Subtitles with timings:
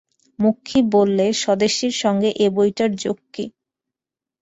[0.39, 3.45] মক্ষী বললে, স্বদেশীর সঙ্গে এ বইটার যোগ কী?